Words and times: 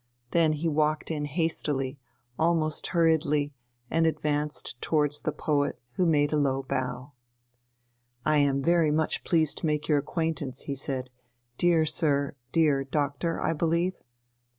Then 0.31 0.53
he 0.53 0.67
walked 0.67 1.11
in 1.11 1.25
hastily, 1.25 1.99
almost 2.39 2.87
hurriedly, 2.87 3.53
and 3.91 4.07
advanced 4.07 4.81
towards 4.81 5.21
the 5.21 5.31
poet, 5.31 5.79
who 5.91 6.07
made 6.07 6.33
a 6.33 6.37
low 6.37 6.63
bow. 6.63 7.11
"I 8.25 8.39
am 8.39 8.63
very 8.63 8.89
much 8.89 9.23
pleased 9.23 9.59
to 9.59 9.67
make 9.67 9.87
your 9.87 9.99
acquaintance," 9.99 10.61
he 10.61 10.73
said, 10.73 11.11
"dear 11.59 11.85
sir... 11.85 12.33
dear 12.51 12.83
Doctor, 12.83 13.39
I 13.39 13.53
believe?" 13.53 13.93